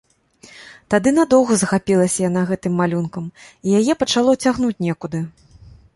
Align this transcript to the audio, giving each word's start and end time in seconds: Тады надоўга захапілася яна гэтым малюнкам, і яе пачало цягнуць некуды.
Тады 0.93 1.09
надоўга 1.17 1.57
захапілася 1.63 2.17
яна 2.29 2.41
гэтым 2.53 2.73
малюнкам, 2.81 3.29
і 3.65 3.77
яе 3.81 3.93
пачало 4.05 4.31
цягнуць 4.47 4.75
некуды. 4.87 5.19